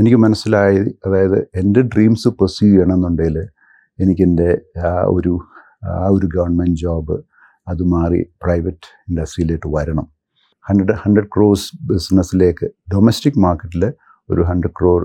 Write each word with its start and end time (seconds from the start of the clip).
എനിക്ക് 0.00 0.18
മനസ്സിലായി 0.24 0.80
അതായത് 1.06 1.38
എന്റെ 1.60 1.80
ഡ്രീംസ് 1.92 2.28
പെർസ്യൂ 2.40 2.66
ചെയ്യണമെന്നുണ്ടെങ്കിൽ 2.68 3.36
എനിക്കെന്റെ 3.98 4.48
ആ 4.88 4.90
ഒരു 5.16 5.32
ആ 5.94 6.04
ഒരു 6.16 6.26
ഗവൺമെന്റ് 6.36 6.78
ജോബ് 6.82 7.16
അത് 7.72 7.82
മാറി 7.94 8.20
പ്രൈവറ്റ് 8.42 8.88
ഇൻഡസ്ട്രിയിലേക്ക് 9.08 9.68
വരണം. 9.76 10.06
ഹൺഡ്രഡ് 10.66 10.96
ഹൺഡ്രഡ് 11.02 11.30
ക്രോസ് 11.34 11.68
ബിസിനസ്സിലേക്ക് 11.90 12.66
ഡൊമസ്റ്റിക് 12.94 13.40
മാർക്കറ്റിൽ 13.46 13.84
ഒരു 14.28 14.42
ഹൺഡ്രഡ് 14.50 14.76
ക്രോർ 14.80 15.02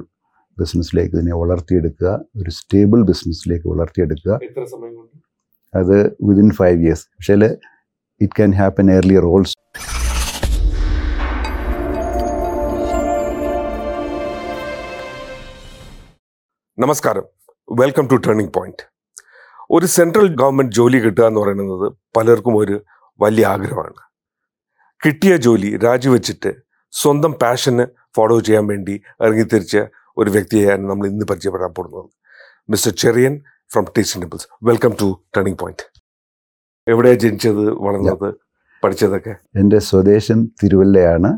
ബിസിനസ്സിലേക്ക് 0.58 1.14
ഇതിനെ 1.18 1.36
വളർത്തിയെടുക്കുക 1.42 2.10
ഒരു 2.40 2.52
സ്റ്റേബിൾ 2.60 3.00
ബിസിനസ്സിലേക്ക് 3.12 3.68
വളർത്തിയെടുക്കുക. 3.74 4.34
അത് 5.74 5.98
വിതിൻ 6.28 6.50
ഫൈവ് 6.60 6.80
ഇയേഴ്സ് 6.86 7.06
പക്ഷേ 7.16 7.36
it 8.22 8.34
can 8.40 8.52
happen 8.62 8.90
earlier 8.96 9.26
also 9.34 9.56
നമസ്കാരം. 16.84 17.26
വെൽക്കം 17.80 18.06
ടു 18.12 18.16
ടേണിംഗ് 18.26 18.52
പോയിന്റ് 18.56 18.84
ഒരു 19.76 19.88
സെൻട്രൽ 19.96 20.28
ഗവൺമെന്റ് 20.40 20.74
ജോലി 20.78 21.00
കിട്ടുക 21.04 21.26
എന്ന് 21.30 21.40
പറയുന്നത് 21.42 21.86
പലർക്കും 22.16 22.56
ഒരു 22.62 22.76
വലിയ 23.24 23.44
ആഗ്രഹമാണ്. 23.52 24.00
കിട്ടിയ 25.04 25.34
ജോലി 25.46 25.70
രാജിവെച്ചിട്ട് 25.84 26.52
സ്വന്തം 26.94 27.34
പാഷന് 27.44 27.86
ഫോളോ 28.16 28.38
ചെയ്യാൻ 28.48 28.66
വേണ്ടി 28.72 28.96
ഇറങ്ങിത്തിരിച്ച 29.26 29.76
ഒരു 30.22 30.32
വ്യക്തിയെയാണ് 30.36 30.84
നമ്മൾ 30.90 31.08
ഇന്ന് 31.12 31.28
പരിചയപ്പെടാൻ 31.32 31.72
പോകുന്നത്. 31.78 32.10
Mister 32.74 32.94
Cherian 33.04 33.36
from 33.76 33.86
teaching 33.98 34.24
temples 34.24 34.50
welcome 34.72 34.96
to 35.04 35.10
turning 35.38 35.60
point 35.64 35.88
എവിടെയാണ് 36.88 37.22
ജനിച്ചത് 37.26 37.64
വളർന്നത് 37.86 38.30
പഠിച്ചതൊക്കെ? 38.84 39.36
എന്റെ 39.62 39.82
സ്വദേശം 39.92 40.42
തിരുവല്ലയാണ്. 40.62 41.32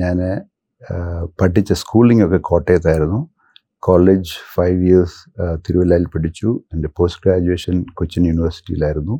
ഞാൻ 0.00 0.18
പഠിച്ച 1.42 1.72
സ്കൂളിംഗ് 1.84 2.26
ഒക്കെ 2.28 2.42
കോട്ടയത്തായിരുന്നു. 2.52 3.20
കോളേജ് 3.82 4.32
ഫൈവ് 4.54 4.78
ഇയേഴ്സ് 4.88 5.18
തിരുവല്ലയിൽ 5.66 6.06
പഠിച്ചു. 6.14 6.48
എന്റെ 6.74 6.88
post 6.98 7.22
graduation 7.24 7.76
Cochin 7.98 8.24
യൂണിവേഴ്സിറ്റിയിലായിരുന്നു 8.30 9.14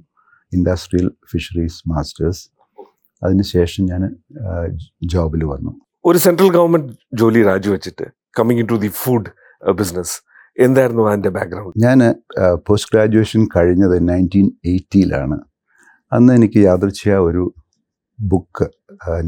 industrial 0.52 1.06
fisheries 1.30 1.80
masters 1.92 2.42
അതിനുശേഷം 3.22 3.83
ഞാൻ 3.84 4.02
ജോബിൽ 5.14 5.42
വന്നു. 5.52 5.72
ഒരു 6.05 6.18
സെൻട്രൽ 6.18 6.50
ഗവൺമെന്റ് 6.56 6.92
ജോലി 7.14 7.40
രാജിവെച്ചിട്ട് 7.42 8.06
coming 8.38 8.66
to 8.70 8.77
the 8.84 8.90
food 9.02 9.30
business 9.80 10.14
എന്തായിരുന്നു 10.58 11.02
അതിന്റെ 11.08 11.30
ബാക്ക്ഗ്രൗണ്ട് 11.30 11.77
ഞാൻ 11.84 11.98
പോസ്റ്റ് 12.68 12.90
ഗ്രാജുവേഷൻ 12.92 13.42
കഴിഞ്ഞത് 13.56 13.96
നയന്റീൻ 14.08 14.48
എയ്റ്റിയിലാണ് 14.72 15.38
അന്ന് 16.12 16.33
എനിക്ക് 16.38 16.60
യാദർച്ഛയ 16.70 17.14
ഒരു 17.28 17.44
ബുക്ക് 18.18 18.66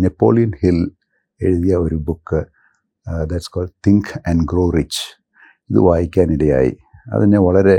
നെപ്പോളിയൻ 0.05 0.51
ഹിൽ 0.63 0.81
എഴുതിയ 1.41 1.75
ഒരു 1.77 1.97
book 2.09 2.41
that's 3.31 3.53
call 3.55 3.67
think 3.87 4.13
and 4.31 4.45
grow 4.53 4.65
rich 4.71 5.03
ഇത് 5.71 5.79
വായിക്കാനിടയായി. 5.79 6.73
അതിനെ 7.13 7.39
വളരെ 7.39 7.77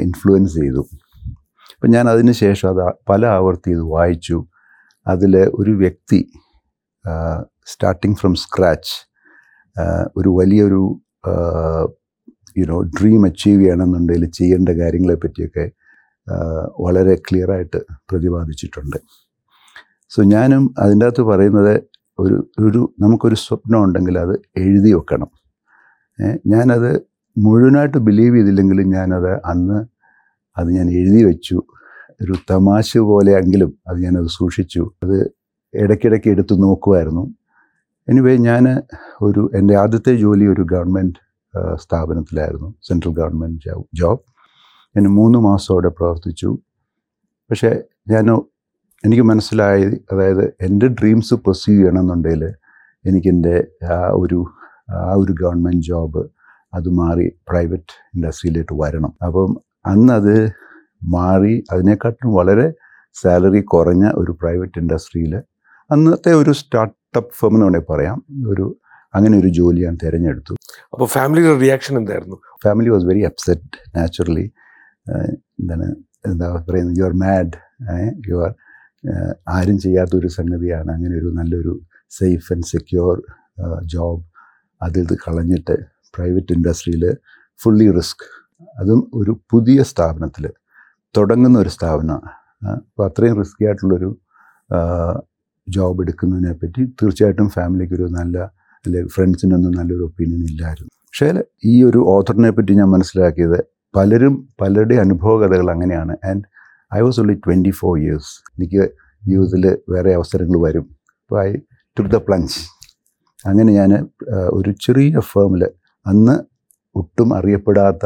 ഇൻഫ്ലുവൻസ് 0.00 0.54
ചെയ്തു. 0.54 0.82
അപ്പം 1.74 1.90
ഞാൻ 1.90 2.08
അതിന് 2.08 2.32
ശേഷം 2.32 2.68
അത് 2.68 2.82
പല 3.08 3.26
ആവർത്തി 3.26 3.70
ഇത് 3.70 3.84
വായിച്ചു. 3.94 4.36
അതിൽ 5.06 5.36
ഒരു 5.36 5.70
വ്യക്തി 5.70 6.20
സ്റ്റാർട്ടിങ് 7.66 8.14
ഫ്രം 8.14 8.34
സ്ക്രാച്ച് 8.34 8.94
ഒരു 10.16 10.28
വലിയൊരു 10.28 10.82
യുനോ 12.58 12.82
ഡ്രീം 12.82 13.26
അച്ചീവ് 13.26 13.60
ചെയ്യണമെന്നുണ്ടെങ്കിൽ 13.60 14.30
ചെയ്യേണ്ട 14.30 14.68
കാര്യങ്ങളെ 14.68 15.14
പറ്റിയൊക്കെ 15.14 15.64
വളരെ 16.84 17.14
ക്ലിയറായിട്ട് 17.14 17.78
പ്രതിപാദിച്ചിട്ടുണ്ട്. 18.10 18.98
സോ 20.08 20.22
ഞാനും 20.22 20.74
അതിന്റെ 20.78 21.06
അകത്ത് 21.06 21.22
പറയുന്നത് 21.22 21.74
ഒരു 22.18 22.36
ഒരു 22.60 22.80
നമുക്കൊരു 23.00 23.34
സ്വപ്നം 23.34 23.84
ഉണ്ടെങ്കിൽ 23.84 24.18
അത് 24.18 24.34
എഴുതി 24.56 24.92
വെക്കണം. 24.92 25.30
ഞാനത് 26.46 26.90
മുഴുവനായിട്ട് 27.36 27.98
ബിലീവ് 27.98 28.36
ചെയ്തില്ലെങ്കിലും 28.36 28.86
ഞാനത് 28.90 29.32
അന്ന് 29.46 29.78
അത് 30.56 30.68
ഞാൻ 30.70 30.86
എഴുതി 30.90 31.24
വെച്ചു. 31.24 31.62
ഒരു 32.22 32.34
തമാശ 32.50 32.98
പോലെയെങ്കിലും 32.98 33.78
അത് 33.88 33.98
ഞാനത് 34.04 34.30
സൂക്ഷിച്ചു. 34.38 34.82
അത് 35.02 35.16
ഇടയ്ക്കിടയ്ക്ക് 35.74 36.28
എടുത്ത് 36.28 36.54
നോക്കുമായിരുന്നു 36.62 37.24
എനിവേ 38.08 38.36
ഞാൻ 38.36 38.64
ഒരു 39.22 39.50
എന്റെ 39.54 39.74
ആദ്യത്തെ 39.76 40.12
ജോലി 40.16 40.46
ഒരു 40.46 40.62
ഗവൺമെന്റ് 40.62 41.18
സ്ഥാപനത്തിലായിരുന്നു. 41.74 42.74
സെൻട്രൽ 42.82 43.12
ഗവൺമെന്റ് 43.12 43.60
ജോബ് 43.94 44.22
ഞാൻ 44.96 45.06
മൂന്ന് 45.14 45.38
മാസം 45.38 45.74
അവിടെ 45.74 45.88
പ്രവർത്തിച്ചു. 45.88 46.50
പക്ഷേ 47.50 47.70
ഞാൻ 48.08 48.26
എനിക്ക് 49.04 49.22
മനസ്സിലായി 49.22 50.04
അതായത് 50.12 50.44
എന്റെ 50.60 50.86
ഡ്രീംസ് 50.88 51.34
പെർസീവ് 51.34 51.78
ചെയ്യണമെന്നുണ്ടെങ്കിൽ 51.78 52.44
എനിക്കെന്റെ 53.04 53.56
ആ 53.92 53.96
ഒരു 54.22 54.38
ആ 54.88 55.12
ഒരു 55.22 55.32
ഗവൺമെന്റ് 55.42 55.84
ജോബ് 55.90 56.22
അത് 56.74 56.88
മാറി 57.00 57.26
പ്രൈവറ്റ് 57.48 57.94
ഇൻഡസ്ട്രിയിലേക്ക് 58.14 58.74
വരണം. 58.82 59.12
അപ്പം 59.26 59.50
അന്നത് 59.92 60.36
മാറി 61.16 61.54
അതിനെക്കാട്ടും 61.72 62.30
വളരെ 62.34 62.66
സാലറി 63.16 63.60
കുറഞ്ഞ 63.74 64.04
ഒരു 64.20 64.32
പ്രൈവറ്റ് 64.40 64.78
ഇൻഡസ്ട്രിയിൽ 64.82 65.34
അന്നത്തെ 65.90 66.32
ഒരു 66.34 66.52
സ്റ്റാർട്ടപ്പ് 66.60 67.34
ഫേം 67.38 67.54
എന്ന് 67.54 67.66
വേണമെങ്കിൽ 67.66 67.88
പറയാം. 67.92 68.18
ഒരു 68.52 68.66
അങ്ങനെ 69.14 69.38
ഒരു 69.38 69.50
ജോലി 69.58 69.80
ഞാൻ 69.86 69.96
തിരഞ്ഞെടുത്തു. 70.04 70.54
അപ്പോൾ 70.92 71.06
ഫാമിലിയുടെ 71.06 71.58
റിയാക്ഷൻ 71.64 71.94
എന്തായിരുന്നു? 71.98 72.36
Family 72.64 72.90
was 72.94 73.06
very 73.10 73.22
upset 73.30 73.78
naturally 73.96 74.46
എന്താണ് 75.60 75.86
എന്താ 76.30 76.46
പറയുന്നത്? 76.68 76.96
You 76.98 77.04
are 77.04 77.14
mad 77.24 77.52
you 78.30 78.36
are 78.46 78.52
ആരും 79.48 79.78
ചെയ്യാത്തൊരു 79.78 80.28
സംഗതിയാണ്. 80.38 80.90
അങ്ങനെ 80.96 81.14
ഒരു 81.20 81.28
നല്ലൊരു 81.38 81.74
സേഫ് 82.18 82.48
ആൻഡ് 82.54 82.68
സെക്യൂർ 82.72 83.14
ജോബ് 83.94 84.22
അതിൽ 84.86 85.04
ഇത് 85.06 85.14
കളഞ്ഞിട്ട് 85.24 85.76
പ്രൈവറ്റ് 86.14 86.54
ഇൻഡസ്ട്രിയിൽ 86.56 87.04
ഫുള്ളി 87.60 87.88
റിസ്ക് 87.98 88.26
അതും 88.80 89.00
ഒരു 89.14 89.32
പുതിയ 89.52 89.78
സ്ഥാപനത്തിൽ 89.90 90.44
തുടങ്ങുന്ന 91.14 91.56
ഒരു 91.58 91.70
സ്ഥാപനമാണ് 91.76 92.30
അപ്പോൾ 92.80 93.04
അത്രയും 93.08 93.36
റിസ്കി 93.42 93.64
ആയിട്ടുള്ളൊരു 93.64 94.10
ജോബ് 95.66 96.02
എടുക്കുന്നതിനെ 96.02 96.52
പറ്റി 96.60 96.82
തീർച്ചയായിട്ടും 96.98 97.48
ഫാമിലിക്ക് 97.48 97.94
ഒരു 97.94 98.06
നല്ല 98.18 98.36
അല്ലെങ്കിൽ 98.84 99.10
ഫ്രണ്ട്സിനൊന്നും 99.14 99.72
നല്ലൊരു 99.78 100.04
ഒപ്പീനിയൻ 100.08 100.42
ഇല്ലായിരുന്നു. 100.50 100.92
പക്ഷേ 101.06 101.28
ഈ 101.64 101.74
ഒരു 101.88 102.00
ഓഥറിനെ 102.12 102.50
പറ്റി 102.50 102.72
ഞാൻ 102.80 102.88
മനസ്സിലാക്കിയത് 102.94 103.58
പലരും 103.94 104.34
പലരുടെ 104.60 104.96
അനുഭവകഥകൾ 105.04 105.68
അങ്ങനെയാണ്. 105.74 106.14
And 106.30 106.44
I 106.94 107.00
was 107.06 107.18
only 107.20 107.36
twenty 107.46 107.72
four 107.80 107.92
years 108.02 108.32
എനിക്ക് 108.56 108.82
ജീവിതത്തിൽ 109.22 109.64
വേറെ 109.94 110.10
അവസരങ്ങൾ 110.18 110.58
വരും. 110.66 110.86
അപ്പോൾ 111.22 111.38
ഐ 111.46 111.50
ടു 111.96 112.04
ദ 112.14 112.20
പ്ലഞ്ച് 112.26 112.56
അങ്ങനെ 113.48 113.70
ഞാൻ 113.80 113.92
ഒരു 114.58 114.70
ചെറിയ 114.84 115.20
ഫേമിൽ 115.32 115.62
അന്ന് 116.06 116.36
ഒട്ടും 116.96 117.30
അറിയപ്പെടാത്ത 117.38 118.04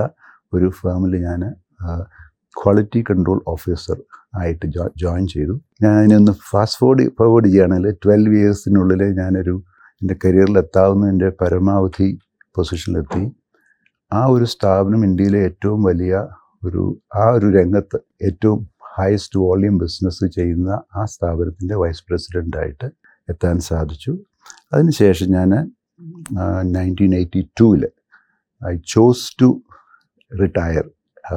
ഒരു 0.52 0.68
ഫേമിൽ 0.80 1.12
ഞാൻ 1.26 1.42
ക്വാളിറ്റി 2.56 3.00
കൺട്രോൾ 3.08 3.38
ഓഫീസർ 3.54 3.98
ആയിട്ട് 4.40 4.66
ജോയിൻ 5.02 5.24
ചെയ്തു. 5.34 5.54
ഞാൻ 5.82 5.92
അതിനൊന്ന് 6.00 6.32
ഫാസ്റ്റ് 6.50 6.78
ഫോർഡ് 6.80 7.04
ഫോർവേഡ് 7.18 7.48
ചെയ്യുകയാണെങ്കിൽ 7.48 7.94
ട്വൽവ് 8.04 8.36
ഇയേഴ്സിനുള്ളിൽ 8.40 9.02
ഞാനൊരു 9.20 9.54
എന്റെ 10.02 10.14
കരിയറിൽ 10.24 10.56
എത്താവുന്ന 10.58 10.66
എത്താവുന്നതിന്റെ 10.66 11.28
പരമാവധി 11.40 12.08
പൊസിഷനിലെത്തി 12.56 13.24
ആ 14.12 14.20
ഒരു 14.34 14.46
സ്ഥാപനം 14.54 15.00
ഇന്ത്യയിലെ 15.08 15.40
ഏറ്റവും 15.48 15.80
വലിയ 15.88 16.14
ഒരു 16.64 16.82
ആ 17.22 17.24
ഒരു 17.36 17.48
രംഗത്ത് 17.58 17.98
ഏറ്റവും 18.28 18.60
ഹയസ്റ്റ് 18.96 19.38
വോളിയം 19.42 19.76
ബിസിനസ് 19.82 20.26
ചെയ്യുന്ന 20.36 20.70
ആ 20.98 21.02
സ്ഥാപനത്തിന്റെ 21.14 21.76
വൈസ് 21.82 22.04
പ്രസിഡന്റായിട്ട് 22.08 22.88
എത്താൻ 23.28 23.56
സാധിച്ചു. 23.70 24.12
അതിനുശേഷം 24.72 25.28
ഞാൻ 25.30 25.50
നയന്റീൻ 26.76 27.14
എയ്റ്റി 27.14 27.50
ടൂവിൽ 27.60 27.88
I 28.72 28.76
chose 28.86 29.42
to 29.42 29.62
retire 30.40 30.90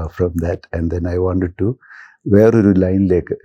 from 0.06 0.34
that 0.42 0.78
and 0.78 0.92
then 0.92 1.10
I 1.10 1.16
wanted 1.16 1.56
to 1.62 1.78
വേറൊരു 2.28 2.74
ലൈനിലേക്ക് 2.80 3.36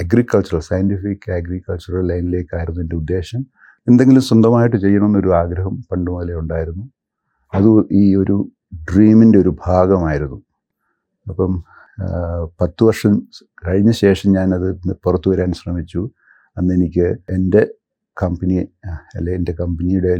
അഗ്രികൾച്ചറൽ 0.00 0.60
സയന്റിഫിക് 0.60 1.30
അഗ്രികൾച്ചറൽ 1.32 2.06
ലൈനിലേക്കായിരുന്നു 2.06 2.80
എന്റെ 2.80 2.96
ഉദ്ദേശം. 2.96 3.46
എന്തെങ്കിലും 3.88 4.22
സ്വന്തമായിട്ട് 4.22 4.76
ചെയ്യണമെന്നൊരു 4.76 5.30
ആഗ്രഹം 5.34 5.74
പണ്ട് 5.92 6.10
മുതലേ 6.10 6.34
ഉണ്ടായിരുന്നു. 6.34 6.84
അത് 7.54 7.68
ഈ 7.92 8.14
ഒരു 8.16 8.36
ഡ്രീമിന്റെ 8.90 9.38
ഒരു 9.38 9.56
ഭാഗമായിരുന്നു. 9.66 10.38
അപ്പം 11.26 11.64
പത്ത് 12.60 12.84
വർഷം 12.84 13.28
കഴിഞ്ഞ 13.66 13.90
ശേഷം 13.90 14.32
ഞാനത് 14.32 14.68
പുറത്തു 15.04 15.30
വരാൻ 15.30 15.52
ശ്രമിച്ചു. 15.52 16.10
അന്ന് 16.56 16.74
എനിക്ക് 16.74 17.06
എന്റെ 17.30 17.62
കമ്പനി 18.22 18.56
അല്ലെ 19.16 19.32
എന്റെ 19.38 19.52
കമ്പനിയുടെ 19.60 20.14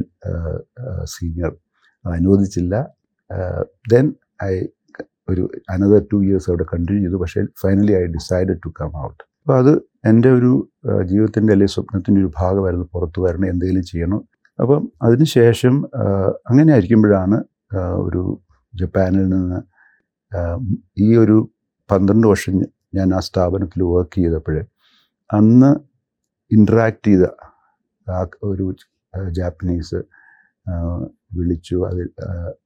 സീനിയർ 1.15 1.53
അനുവദിച്ചില്ല. 2.05 2.75
ദെൻ 3.93 4.07
ഐ 4.43 4.55
ഒരു 5.29 5.43
അനദർ 5.71 6.03
ടു 6.13 6.19
ഇയേഴ്സ് 6.27 6.49
അവിടെ 6.51 6.65
കണ്ടിന്യൂ 6.73 7.03
ചെയ്തു. 7.05 7.19
പക്ഷേ 7.23 7.41
finally 7.63 7.95
I 8.01 8.05
decide 8.17 8.55
to 8.65 8.71
come 8.81 8.93
out 9.07 9.23
അപ്പോൾ 9.41 9.57
അത് 9.63 9.73
എന്റെ 10.11 10.31
ഒരു 10.39 10.53
ജീവിതത്തിന്റെ 11.05 11.53
അല്ലെങ്കിൽ 11.53 11.75
സ്വപ്നത്തിന്റെ 11.75 12.21
ഒരു 12.21 12.31
ഭാഗമായിരുന്നു. 12.39 12.87
പുറത്തു 12.95 13.21
വരണം 13.21 13.47
എന്തെങ്കിലും 13.47 13.83
ചെയ്യണം. 13.83 14.21
അപ്പം 14.59 14.81
അതിനുശേഷം 15.03 15.75
അങ്ങനെ 16.51 16.71
ആയിരിക്കുമ്പോഴാണ് 16.73 17.37
ഒരു 18.07 18.23
ജപ്പാനിൽ 18.75 19.27
നിന്ന് 19.35 19.59
ഈ 20.99 21.09
ഒരു 21.17 21.37
പന്ത്രണ്ട് 21.91 22.27
വർഷം 22.27 22.55
ഞാൻ 22.95 23.09
ആ 23.15 23.21
സ്ഥാപനത്തിൽ 23.29 23.81
വർക്ക് 23.93 24.17
ചെയ്തപ്പോൾ 24.21 24.57
അന്ന് 25.31 25.71
ഇൻട്രാക്ട് 26.51 27.07
ചെയ്ത 27.09 27.25
ഒരു 28.45 28.67
ജാപ്പനീസ് 29.39 30.01
വിളിച്ചു. 31.37 31.77
അതിൽ 31.89 32.09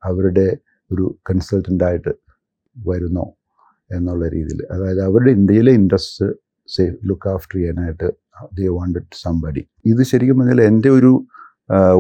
അവരുടെ 0.05 0.47
ഒരു 0.93 1.05
കൺസൾട്ടന്റായിട്ട് 1.31 2.12
വരുന്നോ 2.77 3.27
എന്നുള്ള 3.97 4.25
രീതിയിൽ. 4.29 4.61
അതായത് 4.73 5.03
അവരുടെ 5.03 5.31
ഇന്ത്യയിലെ 5.31 5.73
ഇൻട്രസ്റ്റ് 5.73 6.27
സേഫ് 6.77 6.97
ലുക്ക് 7.09 7.29
ആഫ്റ്റർ 7.29 7.56
ചെയ്യാനായിട്ട് 7.56 8.09
ദേ 8.59 8.69
വാണ്ടഡ് 8.69 9.17
സംബടി 9.23 9.62
ഇത് 9.87 10.03
ശരിക്കും 10.11 10.39
പറഞ്ഞാൽ 10.39 10.62
എന്റെ 10.62 10.91
ഒരു 10.91 11.12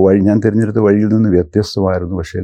വഴി 0.04 0.20
ഞാൻ 0.28 0.38
തിരഞ്ഞെടുത്ത 0.44 0.80
വഴിയിൽ 0.86 1.10
നിന്ന് 1.14 1.30
വ്യത്യസ്തമായിരുന്നു. 1.30 2.14
പക്ഷേ 2.16 2.40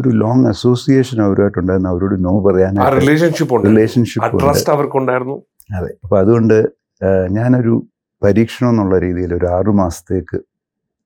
ഒരു 0.00 0.08
ലോങ് 0.08 0.46
അസോസിയേഷൻ 0.46 1.18
അവരുമായിട്ടുണ്ടായിരുന്നു. 1.22 1.90
അവരോട് 1.90 2.24
നോ 2.24 2.32
പറയാൻ 2.46 2.76
റിലേഷൻഷിപ്പ് 3.00 3.64
റിലേഷൻഷിപ്പ് 3.66 4.40
ട്രസ്റ്റ് 4.42 4.72
അവർക്കുണ്ടായിരുന്നു. 4.72 5.36
അതെ. 5.76 5.90
അപ്പോൾ 6.04 6.18
അതുകൊണ്ട് 6.18 6.56
ഞാനൊരു 7.30 7.74
പരീക്ഷണം 8.22 8.70
എന്നുള്ള 8.70 8.98
രീതിയിൽ 8.98 9.34
ഒരു 9.34 9.46
ആറു 9.46 9.70
മാസത്തേക്ക് 9.70 10.38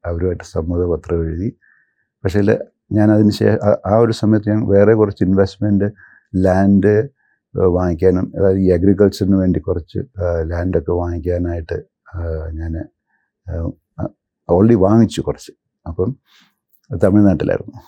അവരുമായിട്ട് 0.07 0.45
സമ്മതപത്രം 0.45 1.21
എഴുതി. 1.27 1.49
പക്ഷേ 2.25 2.41
ഞാൻ 2.93 3.09
അതിന് 3.13 3.31
ശേഷം 3.31 3.59
ആ 3.87 3.97
ഒരു 3.97 4.13
സമയത്ത് 4.13 4.49
ഞാൻ 4.51 4.61
വേറെ 4.69 4.95
കുറച്ച് 4.95 5.25
ഇൻവെസ്റ്റ്മെന്റ് 5.25 5.89
ലാൻഡ് 6.37 6.95
വാങ്ങിക്കാനും 7.55 8.33
അതായത് 8.37 8.59
ഈ 8.59 8.69
അഗ്രികൾച്ചറിന് 8.71 9.37
വേണ്ടി 9.37 9.61
കുറച്ച് 9.61 9.99
ലാൻഡൊക്കെ 10.51 10.93
വാങ്ങിക്കാനായിട്ട് 10.93 11.79
ഞാൻ 12.59 12.75
ഓൾറെഡി 14.49 14.75
വാങ്ങിച്ചു 14.75 15.21
കുറച്ച്. 15.21 15.53
അപ്പം 15.87 16.11
തമിഴ്നാട്ടിലായിരുന്നു. 17.03 17.79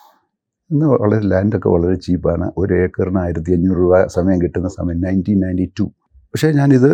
ഇന്ന് 0.70 0.86
വളരെ 0.86 1.20
ലാൻഡൊക്കെ 1.28 1.68
വളരെ 1.68 1.94
ചീപ്പാണ് 1.94 2.46
ഒരു 2.56 2.72
ഏക്കറിന് 2.74 3.18
ആയിരത്തി 3.18 3.52
അഞ്ഞൂറ് 3.52 3.78
രൂപ 3.78 4.06
സമയം 4.06 4.42
കിട്ടുന്ന 4.42 4.68
സമയം 4.68 5.00
നയന്റീൻ 5.00 5.38
നയന്റി 5.40 5.66
ടു 5.78 5.86
പക്ഷേ 6.32 6.52
ഞാനിത് 6.52 6.90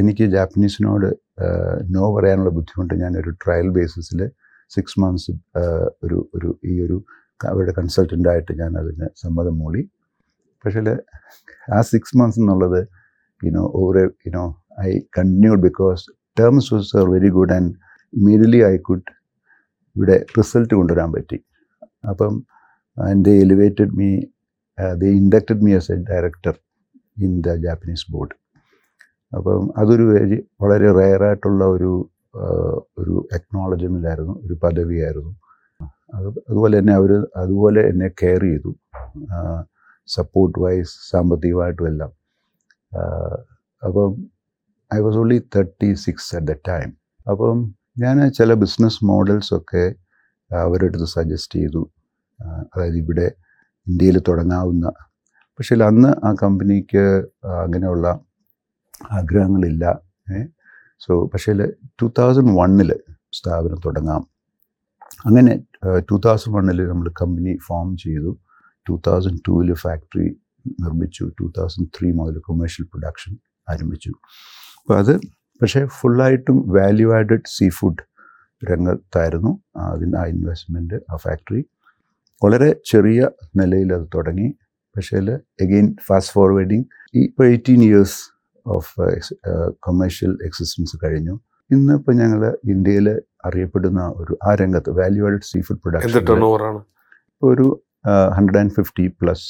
എനിക്ക് 0.00 0.24
ജാപ്പനീസിനോട് 0.24 1.08
നോ 1.94 2.04
പറയാനുള്ള 2.16 2.50
ബുദ്ധിമുട്ട് 2.50 2.94
ഞാൻ 3.02 3.12
ഒരു 3.20 3.30
ട്രയൽ 3.42 3.68
ബേസിസിൽ 3.68 4.20
സിക്സ് 4.74 5.00
മന്ത്സ് 5.00 5.32
ഒരു 6.04 6.18
ഒരു 6.34 6.48
ഈ 6.64 6.74
ഒരു 6.86 6.96
അവരുടെ 7.40 7.72
കൺസൾട്ടന്റായിട്ട് 7.78 8.52
ഞാൻ 8.60 8.72
അതിന് 8.78 9.06
സമ്മതം 9.22 9.58
മൂളി. 9.58 9.82
പക്ഷേ 10.64 10.80
ആ 11.76 11.80
സിക്സ് 11.92 12.16
മന്ത്സ് 12.16 12.40
എന്നുള്ളത് 12.40 12.80
you know 13.42 13.64
over 13.80 13.96
you know 14.26 14.44
I 14.80 14.90
continued 15.18 15.62
because 15.62 16.02
terms 16.40 16.74
was 16.74 16.96
are 16.96 17.04
very 17.14 17.30
good 17.38 17.52
and 17.52 17.72
immediately 18.12 18.62
I 18.64 18.76
could 18.88 19.10
ഇവിടെ 19.96 20.16
റിസൾട്ട് 20.38 20.72
കൊണ്ടുവരാൻ 20.74 21.10
പറ്റി. 21.12 21.38
അപ്പം 22.10 22.34
and 22.96 23.24
they 23.24 23.34
elevated 23.40 23.92
me 24.00 24.10
they 25.02 25.10
inducted 25.20 25.62
me 25.62 25.72
as 25.74 25.92
a 25.92 25.98
director 26.10 26.54
in 27.26 27.40
the 27.40 27.54
Japanese 27.66 28.06
board 28.12 28.34
അപ്പം 29.34 29.72
അതൊരു 29.76 30.02
very- 30.02 30.44
വളരെ 30.60 30.92
റെയറായിട്ടുള്ള 30.92 31.64
ഒരു 31.64 32.10
ഒരു 32.98 33.28
ആയിരുന്നു 34.08 34.40
ഒരു 34.44 34.54
പദവിയായിരുന്നു. 34.54 35.36
അത് 36.14 36.28
അതുപോലെ 36.28 36.78
തന്നെ 36.78 36.92
അവർ 36.92 37.26
അതുപോലെ 37.36 37.88
എന്നെ 37.88 38.08
കെയർ 38.08 38.42
ചെയ്തു. 38.42 38.74
സപ്പോർട്ട് 40.06 40.58
വൈസ് 40.58 40.90
സാമ്പത്തികമായിട്ടും 41.10 41.86
എല്ലാം. 41.86 42.10
അപ്പം 43.84 44.16
I 44.94 44.98
was 44.98 45.16
only 45.16 45.38
thirty 45.56 45.94
six 45.94 46.36
at 46.36 46.46
the 46.46 46.52
time 46.52 46.92
അപ്പം 47.30 47.74
ഞാൻ 47.98 48.32
ചില 48.32 48.54
ബിസിനസ് 48.54 49.04
മോഡൽസൊക്കെ 49.04 49.94
അവരുടെ 50.54 50.84
അടുത്ത് 50.84 51.04
സജസ്റ്റ് 51.04 51.58
ചെയ്തു. 51.58 51.90
അതായത് 52.74 52.96
ഇവിടെ 52.96 53.32
ഇന്ത്യയിൽ 53.86 54.22
തുടങ്ങാവുന്ന. 54.28 54.92
പക്ഷേ 55.58 55.76
അന്ന് 55.76 56.26
ആ 56.26 56.34
കമ്പനിക്ക് 56.42 57.04
അങ്ങനെയുള്ള 57.46 58.20
ആഗ്രഹങ്ങളില്ല. 59.12 59.84
സോ 61.00 61.26
പക്ഷേ 61.26 61.52
ടു 62.02 62.12
തൗസൻഡ് 62.18 62.52
വണ്ണിൽ 62.58 62.90
സ്ഥാപനം 63.32 63.78
തുടങ്ങാം. 63.86 64.22
അങ്ങനെ 65.26 65.52
ടു 66.10 66.20
തൗസൻഡ് 66.24 66.56
വണ്ണിൽ 66.56 66.88
നമ്മൾ 66.88 67.08
കമ്പനി 67.20 67.58
ഫോം 67.66 67.96
ചെയ്തു. 67.96 68.38
ടു 68.88 69.00
തൗസൻഡ് 69.06 69.40
ടൂവിൽ 69.48 69.74
ഫാക്ടറി 69.74 70.28
നിർമ്മിച്ചു. 70.82 71.30
ടു 71.40 71.52
തൗസൻഡ് 71.58 71.88
ത്രീ 71.88 72.12
മുതൽ 72.12 72.38
കൊമേഴ്ഷ്യൽ 72.38 72.86
പ്രൊഡക്ഷൻ 72.86 73.36
ആരംഭിച്ചു. 73.68 74.12
അപ്പോൾ 74.80 74.98
അത് 74.98 75.16
പക്ഷേ 75.60 75.86
ഫുള്ളായിട്ടും 75.86 76.56
വാല്യൂ 76.68 77.14
ആഡഡ് 77.14 77.40
സീ 77.46 77.68
ഫുഡ് 77.68 78.02
രംഗത്തായിരുന്നു. 78.70 79.58
അതിന് 79.76 80.16
ആ 80.16 80.24
ഇൻവെസ്റ്റ്മെന്റ് 80.24 80.94
ആ 80.94 81.16
ഫാക്ടറി 81.16 81.64
വളരെ 82.44 82.76
ചെറിയ 82.86 83.30
നിലയിൽ 83.56 83.94
അത് 83.94 84.06
തുടങ്ങി. 84.14 84.48
പക്ഷേ 84.96 85.16
എഗെയിൻ 85.64 85.96
ഫാസ്റ്റ് 86.06 86.32
ഫോർവേഡിങ് 86.32 86.84
ഈ 87.14 87.24
ഇപ്പോൾ 87.24 87.46
eighteen 87.46 87.82
years 87.82 88.18
of 88.66 88.92
commercial 89.70 90.38
existence 90.44 90.96
കഴിഞ്ഞു. 91.04 91.34
ഇന്നിപ്പോൾ 91.70 92.14
ഞങ്ങൾ 92.14 92.56
ഇന്ത്യയിൽ 92.64 93.20
അറിയപ്പെടുന്ന 93.44 94.00
ഒരു 94.16 94.38
ആ 94.48 94.54
രംഗത്ത് 94.54 94.90
value 94.90 95.26
added 95.26 95.42
sea 95.42 95.60
food 95.60 95.78
production 95.78 96.42
ഒരു 97.42 97.82
hundred 98.36 98.58
and 98.58 98.70
fifty 98.70 99.06
plus 99.22 99.46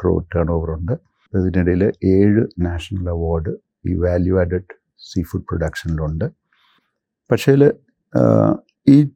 crore 0.00 0.18
turn 0.18 0.50
over 0.50 0.70
ഉണ്ട്. 0.70 0.92
ഇതിനിടയിൽ 1.32 1.92
ഏഴ് 2.04 2.46
നാഷണൽ 2.60 3.08
അവാർഡ് 3.08 3.54
ഈ 3.86 3.94
വാല്യൂ 3.94 4.38
ആഡഡ് 4.38 4.74
സീ 4.98 5.22
ഫുഡ് 5.22 5.42
പ്രൊഡക്ഷനിലുണ്ട് 5.42 6.24
പക്ഷേ 7.30 7.72
ഈ 8.88 9.08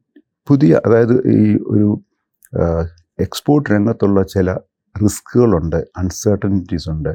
പുതിയ 0.47 0.81
അതായത് 0.85 1.27
ഈ 1.27 1.55
ഒരു 1.55 2.01
എക്സ്പോർട്ട് 3.19 3.69
രംഗത്തുള്ള 3.69 4.23
ചില 4.23 4.51
റിസ്കുകളുണ്ട് 5.03 5.75
അൺസർട്ടനിറ്റീസ് 5.75 6.89
ഉണ്ട്. 6.89 7.09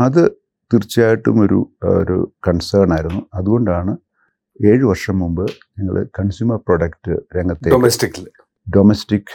അത് 0.00 0.39
തീർച്ചയായിട്ടും 0.72 1.36
ഒരു 1.44 1.58
ഒരു 2.00 2.18
കൺസേൺ 2.46 2.92
ആയിരുന്നു. 2.96 3.22
അതുകൊണ്ടാണ് 3.38 3.92
ഏഴ് 4.70 4.84
വർഷം 4.90 5.16
മുമ്പ് 5.22 5.44
ഞങ്ങൾ 5.78 5.96
കൺസ്യൂമർ 6.18 6.58
പ്രൊഡക്റ്റ് 6.68 7.12
രംഗത്തെ 7.36 7.72
ഡൊമസ്റ്റിക്കിൽ 7.74 8.26
ഡൊമസ്റ്റിക് 8.66 9.32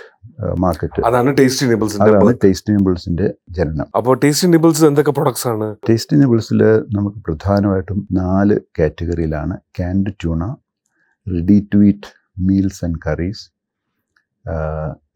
മാർക്കറ്റ് 0.63 1.03
അതാണ് 1.07 1.29
ടേസ്റ്റി 1.39 1.65
നിബിൾസ് 1.71 1.97
അതാണ് 2.05 2.31
ടേസ്റ്റി 2.43 2.71
നിബിൾസിന്റെ 2.75 3.27
ജനനം. 3.57 3.87
അപ്പോൾ 3.97 4.13
ടേസ്റ്റി 4.23 4.47
നിബിൾസ് 4.53 4.83
എന്തൊക്കെ 4.89 5.13
പ്രൊഡക്ട്സ് 5.17 5.47
ആണ്? 5.51 5.67
ടേസ്റ്റി 5.89 6.15
നിബിൾസിൽ 6.21 6.61
നമുക്ക് 6.95 7.19
പ്രധാനമായിട്ടും 7.27 7.99
നാല് 8.19 8.55
കാറ്റഗറിയിലാണ്. 8.79 9.55
Canned 9.77 10.13
tuna 10.21 10.43
ready 11.27 11.59
to 11.73 11.79
eat 11.89 12.11
meals 12.47 12.81
and 12.87 12.99
curries 13.05 13.43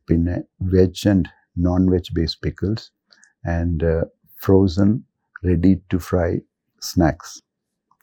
പിന്നെ 0.09 0.37
veg 0.75 1.03
and 1.11 1.29
non 1.67 1.81
veg 1.93 2.13
base 2.19 2.37
pickles 2.45 2.87
and 3.57 3.91
frozen 4.39 4.91
ready 5.43 5.73
to 5.93 5.97
fry 5.97 6.29
snacks 6.81 7.35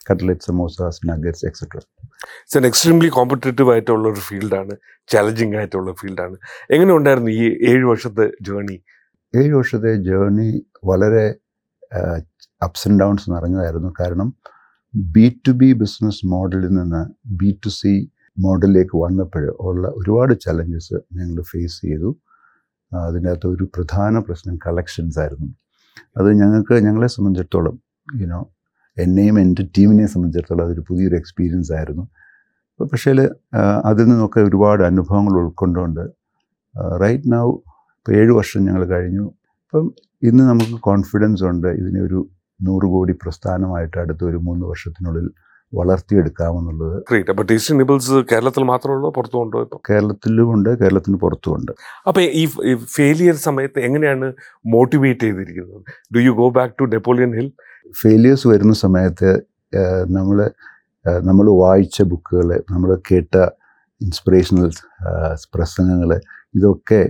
cutlet 0.08 0.40
samosas 0.40 1.00
nuggets 1.10 1.44
etcetera 1.46 1.78
it's 1.78 2.58
an 2.58 2.66
extremely 2.66 3.08
competitive 3.08 3.70
ആയിട്ടുള്ള 3.72 4.06
ഒരു 4.08 4.22
ഫീൽഡാണ് 4.28 4.74
ചലഞ്ചിങ് 5.08 5.56
ആയിട്ടുള്ള 5.60 5.92
ഫീൽഡാണ്. 6.00 6.36
എങ്ങനെ 6.74 6.92
ഉണ്ടായിരുന്നു 6.98 7.30
ഈ 7.30 7.44
ഏഴ് 7.70 7.84
വർഷത്തെ 7.92 8.26
ജേണി 8.48 8.76
ഏഴ് 9.34 9.52
വർഷത്തെ 9.58 9.92
ജേണി 10.08 10.50
വളരെ 10.84 11.24
അപ്സ് 12.66 12.88
ആൻഡ് 12.88 13.00
ഡൗൺസ് 13.02 13.26
നിറഞ്ഞതായിരുന്നു. 13.30 13.90
കാരണം 14.00 14.28
ബി 15.14 15.26
ടു 15.46 15.52
ബി 15.62 15.72
ബിസിനസ് 15.72 16.26
മോഡലിൽ 16.26 16.70
നിന്ന് 16.78 17.02
ബി 17.40 17.50
ടു 17.64 17.68
സി 17.68 17.94
മോഡലിലേക്ക് 18.44 18.96
വന്നപ്പോൾ 19.04 19.44
ഉള്ള 19.68 19.86
ഒരുപാട് 19.98 20.34
ചലഞ്ചസ് 20.46 20.96
ഞങ്ങൾ 21.18 21.38
ഫേസ് 21.52 21.78
ചെയ്തു. 21.86 22.10
അകത്ത് 22.92 23.46
ഒരു 23.54 23.64
പ്രധാന 23.74 24.18
പ്രശ്നം 24.26 24.56
കളക്ഷൻസ് 24.66 25.18
ആയിരുന്നു. 25.18 25.48
അത് 26.18 26.28
ഞങ്ങൾക്ക് 26.40 26.74
ഞങ്ങളെ 26.86 27.06
സംബന്ധിച്ചിടത്തോളം 27.06 27.74
യുനോ 28.22 28.40
എന്നെയും 28.96 29.36
എന്റെ 29.40 29.62
ടീമിനെയും 29.78 30.08
സംബന്ധിച്ചിടത്തോളം 30.08 30.64
അതൊരു 30.64 30.82
പുതിയൊരു 30.88 31.16
എക്സ്പീരിയൻസ് 31.16 31.72
ആയിരുന്നു. 31.72 32.04
പക്ഷേ 32.80 33.10
അതിൽ 33.84 34.04
നിന്നൊക്കെ 34.04 34.40
ഒരുപാട് 34.40 34.82
അനുഭവങ്ങൾ 34.82 35.34
ഉൾക്കൊണ്ടുകൊണ്ട് 35.40 36.02
റൈറ്റ് 37.02 37.32
നൗ 37.32 37.46
ഇപ്പോൾ 37.98 38.14
ഏഴ് 38.20 38.32
വർഷം 38.32 38.60
ഞങ്ങൾ 38.64 38.82
കഴിഞ്ഞു. 38.84 39.24
ഇപ്പം 39.64 39.86
ഇന്ന് 40.22 40.42
നമുക്ക് 40.50 40.76
കോൺഫിഡൻസ് 40.80 41.44
ഉണ്ട്. 41.44 41.68
ഇതിനെ 41.80 42.00
ഒരു 42.00 42.18
നൂറ് 42.66 42.86
കോടി 42.86 43.14
പ്രസ്ഥാനമായിട്ട് 43.22 43.96
അടുത്ത 43.98 44.22
ഒരു 44.24 44.36
മൂന്ന് 44.36 44.64
വർഷത്തിനുള്ളിൽ 44.66 45.26
വളർത്തിയെടുക്കാമെന്നുള്ളത് 45.72 46.96
ഗ്രേറ്റ് 47.08 47.30
അപ്പോൾ 47.32 47.46
ടേസ്റ്റി 47.50 47.74
നിബിൾസ് 47.80 48.18
കേരളത്തിൽ 48.30 48.62
മാത്രമുള്ളൂ 48.70 49.08
പുറത്തുമുണ്ടോ 49.16 49.60
ഇപ്പോൾ 49.64 49.80
കേരളത്തിലുമുണ്ട് 49.88 50.70
കേരളത്തിന് 50.82 51.18
പുറത്തുമുണ്ട്. 51.24 51.72
അപ്പോൾ 52.08 52.22
ഈ 52.40 52.44
ഫെയിലിയർ 52.96 53.36
സമയത്ത് 53.48 53.78
എങ്ങനെയാണ് 53.88 54.28
മോട്ടിവേറ്റ് 54.74 55.26
ചെയ്തിരിക്കുന്നത്? 55.26 55.82
Do 56.14 56.22
you 56.26 56.32
go 56.40 56.48
back 56.58 56.74
to 56.80 56.86
Napoleon 56.94 57.32
Hill 57.38 57.50
failures 58.02 58.48
വരുന്ന 58.52 58.76
സമയത്ത് 58.84 59.30
നമ്മൾ 60.16 60.38
നമ്മൾ 61.28 61.46
വായിച്ച 61.64 62.02
ബുക്കുകൾ 62.12 62.48
നമ്മൾ 62.72 62.90
കേട്ട 63.10 63.36
ഇൻസ്പിറേഷണൽ 64.00 64.70
പ്രസംഗങ്ങൾ 65.54 66.10
ഇതൊക്കെ 66.58 67.00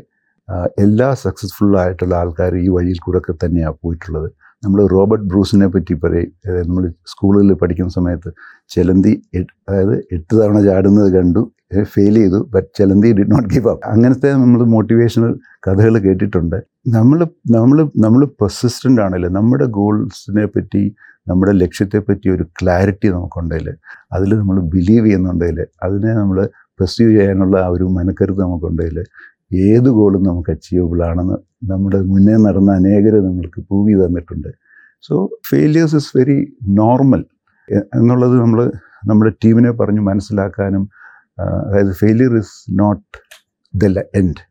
എല്ലാ 0.84 1.06
സക്സസ്ഫുൾ 1.22 1.72
ആയിട്ടുള്ള 1.82 2.14
ആൾക്കാർ 2.22 2.52
ഈ 2.64 2.66
വഴിയിൽ 2.74 2.98
കൂടെ 3.04 3.18
ഒക്കെ 3.20 3.32
തന്നെയാണ് 3.44 3.78
പോയിട്ടുള്ളത്. 3.82 4.28
നമ്മൾ 4.66 4.80
റോബർട്ട് 4.94 5.26
ബ്രൂസിനെ 5.32 5.68
പറ്റി 5.74 5.94
പറയും. 6.04 6.30
നമ്മൾ 6.68 6.84
സ്കൂളിൽ 7.12 7.52
പഠിക്കുന്ന 7.62 7.92
സമയത്ത് 7.98 8.30
ചെലന്തി 8.74 9.12
അതായത് 9.38 9.94
എട്ട് 10.16 10.32
തവണ 10.40 10.58
ചാടുന്നത് 10.68 11.10
കണ്ടു 11.18 11.42
ഫെയിൽ 11.92 12.16
ചെയ്തു 12.22 12.38
ബട്ട് 12.54 12.68
ചെലന്തി 12.78 13.08
ഡിഡ് 13.18 13.32
നോട്ട് 13.34 13.48
ഗിവ് 13.54 13.68
അപ്പ് 13.72 13.84
അങ്ങനത്തെ 13.92 14.28
നമ്മൾ 14.42 14.60
മോട്ടിവേഷണൽ 14.74 15.32
കഥകൾ 15.66 15.94
കേട്ടിട്ടുണ്ട്. 16.06 16.58
നമ്മൾ 16.96 17.18
നമ്മൾ 17.56 17.78
നമ്മൾ 18.04 18.22
പെർസിസ്റ്റന്റ് 18.40 19.02
ആണല്ലോ 19.06 19.30
നമ്മുടെ 19.38 19.66
ഗോൾസിനെ 19.78 20.44
പറ്റി 20.56 20.82
നമ്മുടെ 21.30 21.52
ലക്ഷ്യത്തെ 21.62 22.00
പറ്റി 22.08 22.28
ഒരു 22.34 22.44
ക്ലാരിറ്റി 22.58 23.08
നമുക്കുണ്ടെങ്കിൽ 23.14 23.68
അതിൽ 24.16 24.30
നമ്മൾ 24.40 24.58
ബിലീവ് 24.74 25.04
ചെയ്യുന്നുണ്ടെങ്കിൽ 25.06 25.60
അതിനെ 25.86 26.12
നമ്മൾ 26.20 26.38
പെർസ്യൂ 26.80 27.06
ചെയ്യാനുള്ള 27.16 27.56
ആ 27.66 27.70
ഒരു 27.74 27.86
മനക്കരുത് 27.96 28.40
നമുക്കുണ്ടെങ്കിൽ 28.44 28.98
ഏത് 29.50 29.88
ഗോളും 29.98 30.22
നമുക്ക് 30.28 30.50
അച്ചീവബിൾ 30.54 31.00
ആണെന്ന് 31.08 31.36
നമ്മുടെ 31.70 31.98
മുന്നേ 32.12 32.36
നടന്ന 32.46 32.70
അനേകർ 32.80 33.14
നമ്മൾക്ക് 33.26 33.60
പ്രൂവ് 33.68 33.94
തന്നിട്ടുണ്ട്. 34.02 34.50
So 35.06 35.14
failures 35.50 35.96
is 36.00 36.12
very 36.18 36.38
normal 36.80 37.22
എന്നുള്ളത് 37.98 38.34
നമ്മൾ 38.42 38.60
നമ്മുടെ 39.08 39.30
ടീമിനെ 39.42 39.72
പറഞ്ഞ് 39.80 40.02
മനസ്സിലാക്കാനും 40.10 40.84
അതായത് 41.66 41.92
failure 42.02 42.32
is 42.42 42.54
not 42.80 43.16
the 43.74 44.04
end 44.20 44.42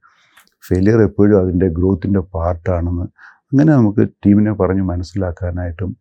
failure 0.63 0.99
എപ്പോഴും 1.07 1.37
അതിന്റെ 1.43 1.67
ഗ്രോത്തിന്റെ 1.77 2.21
പാർട്ടാണെന്ന് 2.35 3.05
അങ്ങനെ 3.51 3.69
നമുക്ക് 3.77 4.03
ടീമിനെ 4.25 4.53
പറഞ്ഞ് 4.61 4.83
മനസ്സിലാക്കാനായിട്ടും 4.91 5.91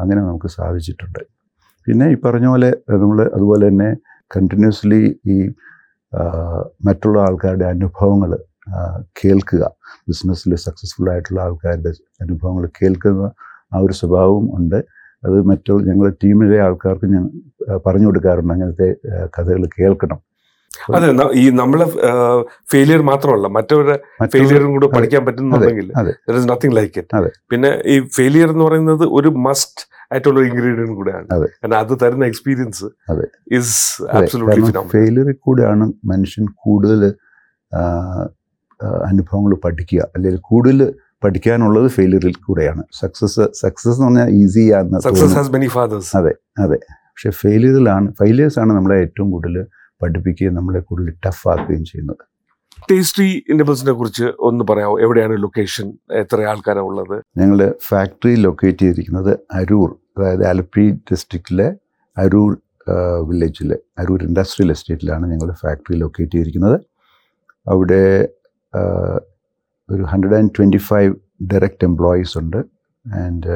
അങ്ങനെ 0.00 0.20
നമുക്ക് 0.28 0.48
സാധിച്ചിട്ടുണ്ട്. 0.58 1.22
പിന്നെ 1.86 2.04
ഈ 2.14 2.16
പറഞ്ഞ 2.26 2.46
പോലെ 2.52 2.70
നമ്മൾ 3.02 3.18
അതുപോലെ 3.36 3.64
തന്നെ 3.70 3.90
കണ്ടിന്യൂസ്ലി 4.30 5.00
ഈ 5.34 5.36
മറ്റുള്ള 6.86 7.18
ആൾക്കാരുടെ 7.20 7.64
അനുഭവങ്ങൾ 7.64 8.30
കേൾക്കുക. 9.20 9.64
ബിസിനസ്സിൽ 10.08 10.54
സക്സസ്ഫുൾ 10.66 11.06
ആയിട്ടുള്ള 11.12 11.40
ആൾക്കാരുടെ 11.42 11.92
അനുഭവങ്ങൾ 12.24 12.64
കേൾക്കുന്ന 12.78 13.30
ആ 13.74 13.78
ഒരു 13.78 13.94
സ്വഭാവവും 14.00 14.46
ഉണ്ട്. 14.58 14.78
അത് 15.24 15.36
മറ്റുള്ള 15.50 15.82
ഞങ്ങളുടെ 15.88 16.14
ടീമിലെ 16.24 16.58
ആൾക്കാർക്ക് 16.66 17.06
ഞാൻ 17.14 17.24
പറഞ്ഞു 17.86 18.06
കൊടുക്കാറുണ്ട് 18.06 18.52
അങ്ങനത്തെ 18.54 18.88
കഥകൾ 19.36 19.62
കേൾക്കണം. 19.78 20.18
അതെ 20.96 21.08
ഈ 21.40 21.44
നമ്മളെ 21.60 21.86
ഫെയിലിയർ 22.72 23.00
മാത്രമല്ല 23.10 23.46
മറ്റവരുടെ 23.56 23.96
ഫെയിലിയറും 24.34 24.70
കൂടെ 24.76 24.88
പഠിക്കാൻ 24.96 25.22
പറ്റുന്നുണ്ടെങ്കിൽ. 25.26 25.88
നത്തിങ് 26.52 26.76
ലൈക്ക് 26.78 26.96
ഇറ്റ് 27.02 27.32
പിന്നെ 27.52 27.70
ഈ 27.94 27.96
ഫെയിലിയർ 28.16 28.48
എന്ന് 28.54 28.64
പറയുന്നത് 28.64 29.04
ഒരു 29.18 29.32
മസ്റ്റ് 29.48 29.84
ആയിട്ടുള്ള 30.12 30.40
ഇൻഗ്രീഡിയന്റ് 30.48 30.96
കൂടെയാണ്. 31.00 31.26
കാരണം 31.30 31.78
അത് 31.78 31.92
തരുന്ന 32.02 32.24
എക്സ്പീരിയൻസ്. 32.32 32.86
ഇസ് 33.58 33.76
ഫെയിലിയർ 34.96 35.30
കൂടെയാണ് 35.46 35.86
മനുഷ്യൻ 36.12 36.46
കൂടുതൽ 36.64 37.00
അനുഭവങ്ങൾ 39.10 39.54
പഠിക്കുക. 39.64 40.00
അല്ലെങ്കിൽ 40.14 40.40
കൂടുതൽ 40.50 40.80
പഠിക്കാനുള്ളത് 41.24 41.88
ഫെയിലിയറിൽ 41.88 42.34
കൂടെയാണ്. 42.46 42.82
സക്സസ് 43.00 43.44
സക്സസ് 43.62 43.96
എന്ന് 43.96 44.06
പറഞ്ഞാൽ 44.06 44.28
ഈസി 44.40 44.64
ആണ് 44.78 45.00
സക്സസ് 45.06 45.34
ഹാസ് 45.38 45.52
മെനി 45.52 45.68
ഫാദേഴ്സ് 45.76 46.10
അതെ 46.18 46.32
അതെ. 46.64 46.78
പക്ഷേ 47.12 47.30
ഫെയിലിയറിലാണ് 47.42 48.06
ഫെയിലിയേഴ്സ് 48.20 48.58
ആണ് 48.62 48.72
നമ്മളെ 48.76 48.96
ഏറ്റവും 49.04 49.28
കൂടുതൽ 49.30 49.56
പഠിപ്പിക്കുകയും 50.02 50.54
നമ്മളെ 50.58 50.80
കൂടുതൽ 50.80 51.12
ടഫാക്കുകയും 51.26 51.84
ചെയ്യുന്നത്. 51.90 52.22
ടേസ്റ്റി 52.90 53.28
ഇൻഡബിൾസിനെ 53.52 53.92
കുറിച്ച് 53.92 54.26
ഒന്ന് 54.48 54.62
പറയാമോ 54.70 54.94
എവിടെയാണ് 55.04 55.34
ലൊക്കേഷൻ 55.42 55.86
എത്ര 56.20 56.38
ആൾക്കാരാണ് 56.50 56.86
ഉള്ളത് 56.88 57.16
ഞങ്ങൾ 57.40 57.60
ഫാക്ടറി 57.88 58.34
ലൊക്കേറ്റ് 58.46 58.78
ചെയ്തിരിക്കുന്നത് 58.78 59.32
അരൂർ 59.60 59.90
അതായത് 60.18 60.44
ആലപ്പി 60.46 60.84
ഡിസ്ട്രിക്റ്റിലെ 61.10 61.68
അരൂർ 62.16 62.50
വില്ലേജിലെ 63.28 63.76
അരൂർ 63.98 64.20
ഇൻഡസ്ട്രിയൽ 64.22 64.70
എസ്റ്റേറ്റിലാണ് 64.74 65.24
ഞങ്ങളുടെ 65.32 65.56
ഫാക്ടറി 65.62 65.96
ലൊക്കേറ്റ് 66.02 66.32
ചെയ്തിരിക്കുന്നത്. 66.32 66.78
അവിടെ 67.66 68.02
ഒരു 69.88 70.02
hundred 70.02 70.36
and 70.40 70.52
twenty 70.58 70.80
five 70.90 71.12
direct 71.52 71.86
employees 71.90 72.34
ഉണ്ട് 72.38 72.60
and 73.06 73.54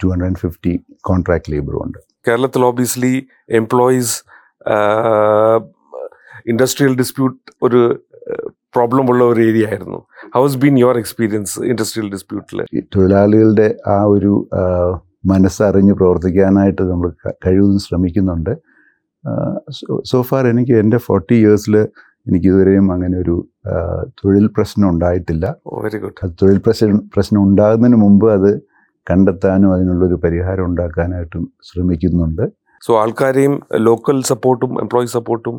two 0.00 0.06
hundred 0.12 0.28
and 0.30 0.42
fifty 0.44 0.72
contract 1.00 1.52
ലേബറും 1.52 1.82
ഉണ്ട്. 1.86 1.98
കേരളത്തിൽ 2.28 2.62
ഓബിയസ്ലി 2.70 3.14
എംപ്ലോയീസ് 3.60 4.14
ഇൻഡസ്ട്രിയൽ 6.52 6.92
ഡിസ്പ്യൂട്ട് 7.02 7.38
ഒരു 7.66 7.80
പ്രോബ്ലം 8.76 9.04
ഉള്ള 9.10 9.22
ഒരു 9.32 9.40
ഏരിയ 9.48 9.68
ആയിരുന്നു. 9.68 9.98
How's 10.36 10.58
been 10.62 10.74
your 10.82 10.96
experience 11.02 11.54
industrial 11.72 12.08
ഡിസ്പ്യൂട്ടിൽ 12.14 12.58
ഈ 12.76 12.80
തൊഴിലാളികളുടെ 12.96 13.68
ആ 13.94 13.98
ഒരു 14.14 14.32
മനസ്സറിഞ്ഞ് 15.32 15.94
പ്രവർത്തിക്കാനായിട്ട് 16.00 16.82
നമ്മൾ 16.90 17.08
കഴിവതും 17.46 17.78
ശ്രമിക്കുന്നുണ്ട്. 17.86 18.52
സോഫാർ 20.10 20.44
എനിക്ക് 20.52 20.74
എന്റെ 20.82 20.98
ഫോർട്ടി 21.06 21.34
ഇയേഴ്സിൽ 21.42 21.76
എനിക്കിതുവരെയും 22.28 22.86
അങ്ങനെ 22.92 23.16
ഒരു 23.24 23.34
തൊഴിൽ 24.20 24.46
പ്രശ്നം 24.56 24.86
ഉണ്ടായിട്ടില്ല. 24.92 25.46
വെരി 25.84 25.98
ഗുഡ് 26.04 26.20
അത് 26.24 26.32
തൊഴിൽ 26.42 26.58
പ്രശ്നം 26.66 26.98
പ്രശ്നം 27.14 27.40
ഉണ്ടാകുന്നതിന് 27.48 27.98
മുമ്പ് 28.04 28.26
അത് 28.36 28.50
കണ്ടെത്താനും 29.06 29.72
അതിനുള്ളൊരു 29.74 30.16
പരിഹാരം 30.24 30.64
ഉണ്ടാക്കാനായിട്ടും 30.70 31.42
ശ്രമിക്കുന്നുണ്ട്. 31.68 32.44
സോ 32.86 32.92
ആൾക്കാരെയും 33.02 33.54
ലോക്കൽ 33.86 34.18
സപ്പോർട്ടും 34.30 34.72
എംപ്ലോയി 34.82 35.08
സപ്പോർട്ടും 35.16 35.56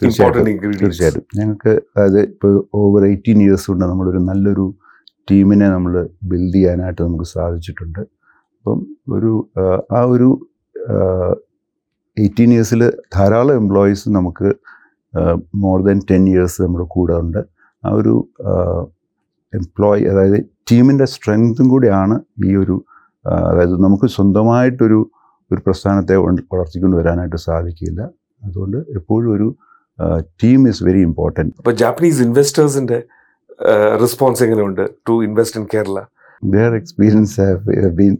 തീർച്ചയായിട്ടും. 0.00 1.24
ഞങ്ങൾക്ക് 1.38 1.72
അതായത് 1.96 2.18
ഇപ്പോൾ 2.28 2.52
ഓവർ 2.80 3.02
എയ്റ്റീൻ 3.10 3.38
ഇയേഴ്സ് 3.42 3.66
കൊണ്ട് 3.70 3.84
നമ്മളൊരു 3.84 4.20
നല്ലൊരു 4.30 4.66
ടീമിനെ 5.30 5.66
നമ്മൾ 5.68 5.94
ബിൽഡ് 6.30 6.54
ചെയ്യാനായിട്ട് 6.54 7.00
നമുക്ക് 7.02 7.26
സാധിച്ചിട്ടുണ്ട്. 7.34 8.00
അപ്പം 8.58 8.78
ഒരു 9.16 9.32
ആ, 9.92 10.00
ഒരു 10.14 10.28
എയ്റ്റീൻ 12.16 12.50
ഇയേഴ്സിൽ 12.54 12.82
ധാരാളം 13.16 13.56
എംപ്ലോയീസ് 13.62 14.08
നമുക്ക് 14.18 14.48
മോർ 15.54 15.78
ദാൻ 15.88 15.98
ടെൻ 16.10 16.24
ഇയേഴ്സ് 16.28 16.58
നമ്മുടെ 16.62 16.86
കൂടെ 16.90 17.14
ഉണ്ട്. 17.14 17.40
ആ 17.84 17.90
ഒരു 18.00 18.14
എംപ്ലോയി 19.52 20.02
അതായത് 20.02 20.38
ടീമിന്റെ 20.70 21.06
സ്ട്രെങ്തും 21.14 21.66
കൂടിയാണ് 21.68 22.16
ഈ 22.48 22.52
ഒരു 22.56 22.76
അതായത് 23.48 23.74
നമുക്ക് 23.84 24.06
സ്വന്തമായിട്ടൊരു 24.06 25.00
ഒരു 25.52 25.60
പ്രസ്ഥാനത്തെ 25.66 26.16
വള- 26.16 26.44
വളർത്തിക്കൊണ്ട് 26.52 26.96
വരാനായിട്ട് 26.96 27.36
സാധിക്കില്ല. 27.36 28.02
അതുകൊണ്ട് 28.44 28.76
എപ്പോഴും 28.76 29.32
ഒരു 29.32 29.56
ടീം 30.44 30.68
ഈസ് 30.68 30.84
വെരി 30.84 31.00
ഇമ്പോർട്ടന്റ് 31.00 31.54
അപ്പോൾ 31.58 31.74
ജാപ്പനീസ് 31.74 32.22
ഇൻവെസ്റ്റേഴ്സിന്റെ 32.22 33.02
റെസ്പോൺസ് 34.00 34.42
എങ്ങനെയുണ്ട് 34.42 34.90
to 35.08 35.24
invest 35.24 35.60
in 35.60 35.66
Kerala 35.74 36.02
their 36.44 36.74
experience 36.74 37.40
have 37.40 37.88
been 37.90 38.18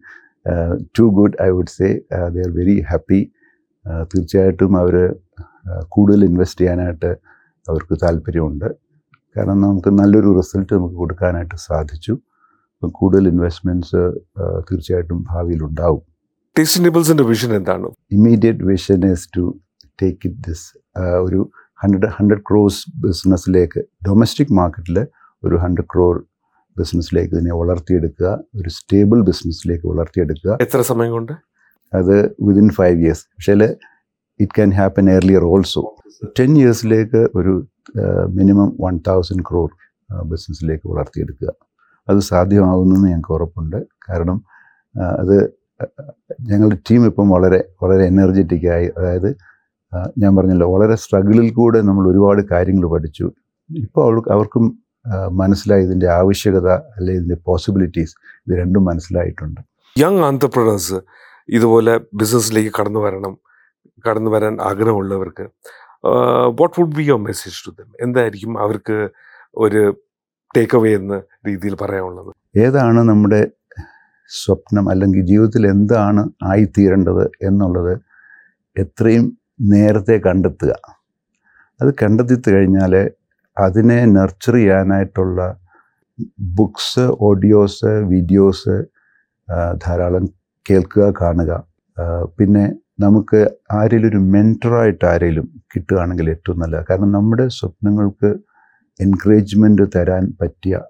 too 0.99 1.03
good 1.03 1.43
I 1.43 1.49
would 1.49 1.67
say 1.67 2.01
would 2.13 2.59
very 2.59 2.81
happy 2.81 3.33
തീർച്ചയായിട്ടും 4.03 4.77
അവർ 4.77 5.15
കൂടുതൽ 5.89 6.25
ഇൻവെസ്റ്റ് 6.25 6.61
ചെയ്യാനായിട്ട് 6.61 7.17
അവർക്ക് 7.69 7.99
താല്പര്യമുണ്ട്. 8.03 8.65
കാരണം 9.37 9.61
നമുക്ക് 9.61 9.89
നല്ലൊരു 9.89 10.37
റിസൾട്ട് 10.37 10.75
നമുക്ക് 10.75 10.95
കൊടുക്കാനായിട്ട് 10.95 11.55
സാധിച്ചു. 11.57 12.19
കൂടുതൽ 12.93 13.29
ഇൻവെസ്റ്റ്മെന്റ്സ് 13.29 14.13
തീർച്ചയായിട്ടും 14.61 15.25
ഭാവിയിൽ 15.31 15.65
ഉണ്ടാവും. 15.65 16.12
ടേസ്റ്റ് 16.57 16.85
നിബിൾസിന്റെ 16.85 17.25
വിഷൻ 17.25 17.55
എന്താണ്? 17.57 17.89
Immediate 18.13 18.65
vision 18.65 19.11
is 19.11 19.29
to 19.37 19.45
take 20.03 20.19
it 20.25 20.41
this 20.49 20.67
ഒരു 20.99 21.51
ഹൺഡ്രഡ് 21.83 22.09
ഹൺഡ്രഡ് 22.09 22.43
ക്രോസ് 22.51 22.83
ബിസിനസ്സിലേക്ക് 23.07 23.81
ഡൊമസ്റ്റിക് 24.09 24.53
മാർക്കറ്റിൽ 24.53 24.99
ഒരു 25.45 25.57
ഹൺഡ്രഡ് 25.57 25.89
ക്രോർ 25.95 26.17
ബിസിനസ്സിലേക്ക് 26.79 27.35
ഇതിനെ 27.35 27.55
വളർത്തിയെടുക്കുക 27.55 28.29
ഒരു 28.55 28.69
സ്റ്റേബിൾ 28.69 29.23
ബിസിനസ്സിലേക്ക് 29.23 29.87
വളർത്തിയെടുക്കുക. 29.87 30.57
എത്ര 30.61 30.81
സമയം 30.81 31.11
കൊണ്ട്? 31.11 31.33
അത് 31.93 32.15
വിതിൻ 32.41 32.69
ഫൈവ് 32.69 32.99
ഇയേഴ്സ് 33.01 33.25
പക്ഷേ 33.25 33.53
it 34.41 34.53
can 34.57 34.71
happen 34.73 35.11
earlier 35.11 35.45
also 35.45 35.83
ten 36.41 36.53
ഇയേഴ്സിലേക്ക് 36.59 37.23
ഒരു 37.35 37.55
മിനിമം 38.29 38.77
വൺ 38.81 39.01
തൗസൻഡ് 39.09 39.45
ക്രോർ 39.51 39.71
ബിസിനസ്സിലേക്ക് 40.25 40.87
വളർത്തിയെടുക്കുക. 40.89 41.51
അത് 42.09 42.19
സാധ്യമാകുമെന്ന് 42.19 43.09
ഞങ്ങൾക്ക് 43.09 43.35
ഉറപ്പുണ്ട്. 43.39 43.77
കാരണം 44.09 44.39
ആ, 44.95 45.05
അത് 45.23 45.37
ഞങ്ങളുടെ 46.51 46.79
ടീം 46.89 47.03
ഇപ്പം 47.11 47.27
വളരെ 47.35 47.61
വളരെ 47.83 48.05
എനർജറ്റിക്കായി 48.13 48.87
അതായത് 48.99 49.31
ഞാൻ 50.23 50.31
പറഞ്ഞല്ലോ 50.37 50.67
വളരെ 50.75 50.95
സ്ട്രഗിളിൽ 51.03 51.49
കൂടെ 51.59 51.79
നമ്മൾ 51.89 52.05
ഒരുപാട് 52.13 52.43
കാര്യങ്ങൾ 52.53 52.87
പഠിച്ചു. 52.95 53.27
ഇപ്പോൾ 53.71 54.03
അവർക്ക് 54.07 54.31
അവർക്കും 54.37 54.65
മനസ്സിലായി 55.41 55.83
ഇതിന്റെ 55.87 56.09
ആവശ്യകത 56.21 56.69
അല്ലെങ്കിൽ 56.97 57.21
ഇതിന്റെ 57.21 57.39
പോസിബിലിറ്റീസ് 57.49 58.15
ഇത് 58.45 58.53
രണ്ടും 58.63 58.83
മനസ്സിലായിട്ടുണ്ട്. 58.91 59.61
യങ് 59.97 60.23
ആന്റർപ്രണേഴ്സ് 60.29 60.99
ഇതുപോലെ 61.57 61.95
ബിസിനസ്സിലേക്ക് 62.21 62.73
കടന്നു 62.79 63.01
വരണം 63.07 63.35
കടന്നു 64.05 64.31
വരാൻ 64.35 64.55
ആഗ്രഹമുള്ളവർക്ക് 64.69 65.45
what 66.61 66.75
would 66.79 66.97
be 66.99 67.05
your 67.09 67.21
message 67.29 67.59
to 67.67 67.71
them 67.79 67.91
എന്തായിരിക്കും 68.05 68.53
അവർക്ക് 68.65 68.97
ഒരു 69.65 69.83
ടേക്ക് 70.57 70.77
അവേ 70.79 70.91
എന്ന 71.01 71.17
രീതിയിൽ 71.49 71.75
പറയാനുള്ളത്? 71.83 72.31
ഏതാണ് 72.65 73.01
നമ്മുടെ 73.11 73.41
സ്വപ്നം 74.29 74.85
അല്ലെങ്കിൽ 74.93 75.23
ജീവിതത്തിൽ 75.31 75.63
എന്താണ് 75.75 76.23
ആയിത്തീരേണ്ടത് 76.51 77.25
എന്നുള്ളത് 77.49 77.95
എത്രയും 78.77 79.27
നേരത്തെ 79.73 80.17
കണ്ടെത്തുക. 80.27 80.73
അത് 81.81 81.91
കണ്ടെത്തി 82.03 82.37
കഴിഞ്ഞാൽ 82.51 82.93
അതിനെ 83.57 83.99
നർച്ചർ 84.17 84.55
ചെയ്യാനായിട്ടുള്ള 84.55 85.41
ബുക്സ് 86.59 87.05
ഓഡിയോസ് 87.29 87.93
വീഡിയോസ് 88.13 88.75
ധാരാളം 89.85 90.25
കേൾക്കുക 90.67 91.05
കാണുക. 91.21 91.53
പിന്നെ 92.39 92.65
നമുക്ക് 93.01 93.41
ആരെങ്കിലും 93.73 94.09
ഒരു 94.11 94.19
മെന്ററായിട്ട് 94.35 95.05
ആരെങ്കിലും 95.05 95.47
കിട്ടുകയാണെങ്കിൽ 95.73 96.27
ഏറ്റവും 96.31 96.59
നല്ല 96.63 96.77
കാരണം 96.91 97.11
നമ്മുടെ 97.13 97.47
സ്വപ്നങ്ങൾക്ക് 97.59 98.31
എൻകറേജ്മെന്റ് 99.01 99.85
തരാൻ 99.95 100.25
പറ്റിയ 100.41 100.81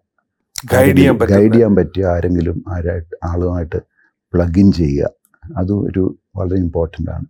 ഗൈഡ് 0.71 0.97
ചെയ്യാൻ 0.97 1.16
ഗൈഡ് 1.16 1.52
ചെയ്യാൻ 1.52 1.76
പറ്റിയ 1.76 2.07
ആരെങ്കിലും 2.07 2.64
ആരായിട്ട് 2.69 3.16
ആളുമായിട്ട് 3.25 3.76
പ്ലഗ് 4.35 4.59
ഇൻ 4.59 4.73
ചെയ്യുക. 4.73 5.11
അതും 5.57 5.85
ഒരു 5.85 6.19
വളരെ 6.37 6.57
ഇമ്പോർട്ടന്റ് 6.57 7.11
ആണ്. 7.11 7.25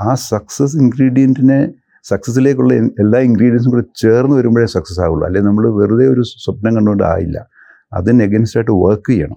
ആ 0.00 0.14
സക്സസ് 0.14 0.76
ഇൻഗ്രീഡിയന്റിനെ 0.76 1.72
സക്സസ്സിലേക്കുള്ള 2.02 2.74
എല്ലാ 2.74 3.20
ഇൻഗ്രീഡിയൻസും 3.20 3.72
കൂടെ 3.72 3.84
ചേർന്ന് 3.96 4.36
വരുമ്പോഴേ 4.36 4.66
സക്സസ് 4.66 5.00
ആവുള്ളൂ. 5.00 5.26
അല്ലെങ്കിൽ 5.26 5.48
നമ്മൾ 5.48 5.68
വെറുതെ 5.68 6.06
ഒരു 6.06 6.22
സ്വപ്നം 6.22 6.74
കണ്ടുകൊണ്ട് 6.74 7.02
ആയില്ല. 7.02 7.48
അതിന് 7.92 8.22
എഗൻസ്റ്റ് 8.22 8.58
ആയിട്ട് 8.58 8.70
വർക്ക് 8.70 9.10
ചെയ്യണം. 9.10 9.36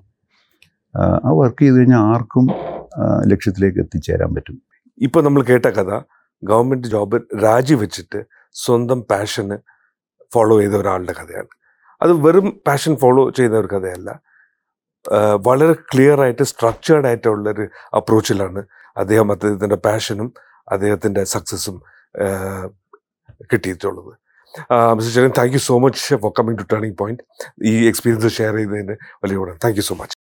ആ, 0.96 1.22
ആ 1.25 1.32
വർക്ക് 1.32 1.62
ചെയ്ത് 1.62 1.77
കഴിഞ്ഞാൽ 1.77 1.98
ആർക്കും 1.98 2.48
ലക്ഷ്യത്തിലേക്ക് 3.32 3.79
എത്തിച്ചേരാൻ 3.79 4.36
പറ്റും. 4.36 4.62
ഇപ്പോൾ 4.98 5.24
നമ്മൾ 5.24 5.41
കേട്ട 5.41 5.65
കഥ 5.65 6.01
ഗവൺമെന്റ് 6.44 6.88
ജോബ് 6.88 7.22
രാജിവെച്ചിട്ട് 7.44 8.24
സ്വന്തം 8.53 9.01
പാഷന് 9.01 9.58
ഫോളോ 10.34 10.60
ചെയ്ത 10.60 10.72
ഒരാളുടെ 10.72 11.12
കഥയാണ്. 11.12 11.57
അത് 12.01 12.12
വെറും 12.25 12.48
പാഷൻ 12.68 12.94
ഫോളോ 13.01 13.24
ചെയ്യുന്ന 13.38 13.58
ഒരു 13.63 13.70
കഥയല്ല. 13.74 14.10
വളരെ 15.48 15.74
ക്ലിയർ 15.92 16.22
ആയിട്ട് 16.22 16.44
സ്ട്രക്ചേർഡ് 16.51 17.08
ആയിട്ടുള്ളൊരു 17.10 17.66
അപ്രോച്ചിലാണ് 18.00 18.62
അദ്ദേഹം 18.98 19.27
അദ്ദേഹത്തിന്റെ 19.32 19.77
പാഷനും 19.88 20.30
അദ്ദേഹത്തിന്റെ 20.72 21.24
സക്സസ്സും 21.34 21.75
കിട്ടിയിട്ടുള്ളത്. 23.51 24.13
Mister 24.98 25.13
Cheran 25.16 25.34
thank 25.39 25.56
you 25.58 25.62
so 25.70 25.75
much 25.86 26.16
for 26.24 26.32
coming 26.39 26.60
to 26.62 26.66
turning 26.74 26.98
point 27.01 27.24
ഈ 27.72 27.74
എക്സ്പീരിയൻസ് 27.89 28.32
ഷെയർ 28.38 28.56
ചെയ്തതിന് 28.60 28.96
വലിയ 29.24 29.58
താങ്ക് 29.66 29.80
യു 29.82 29.86
സോ 29.89 29.96
മച്ച് 30.01 30.16